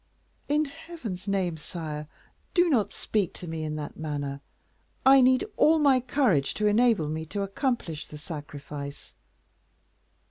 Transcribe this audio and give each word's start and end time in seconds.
"In 0.49 0.65
Heaven's 0.65 1.27
name, 1.27 1.57
sire, 1.57 2.07
do 2.55 2.71
not 2.71 2.91
speak 2.91 3.33
to 3.35 3.47
me 3.47 3.63
in 3.63 3.75
that 3.75 3.97
manner. 3.99 4.41
I 5.05 5.21
need 5.21 5.45
all 5.57 5.77
my 5.77 5.99
courage 5.99 6.55
to 6.55 6.65
enable 6.65 7.07
me 7.07 7.23
to 7.27 7.43
accomplish 7.43 8.07
the 8.07 8.17
sacrifice." 8.17 9.13